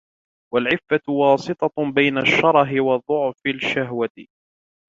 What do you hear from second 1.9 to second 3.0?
بَيْنَ الشَّرَهِ